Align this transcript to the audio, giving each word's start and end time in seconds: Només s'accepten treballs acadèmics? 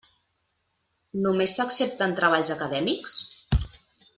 Només 1.25 1.53
s'accepten 1.59 2.17
treballs 2.21 2.53
acadèmics? 2.57 3.15